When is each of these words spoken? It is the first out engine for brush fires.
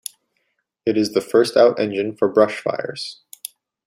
It 0.83 0.97
is 0.97 1.11
the 1.13 1.21
first 1.21 1.55
out 1.55 1.79
engine 1.79 2.15
for 2.17 2.27
brush 2.27 2.59
fires. 2.59 3.21